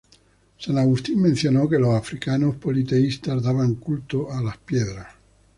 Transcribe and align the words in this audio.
San 0.57 0.79
Agustín 0.79 1.21
mencionó 1.21 1.69
que 1.69 1.77
los 1.77 1.93
africanos 1.93 2.55
politeístas 2.55 3.43
daban 3.43 3.75
culto 3.75 4.31
a 4.31 4.41
las 4.41 4.57
piedras. 4.57 5.05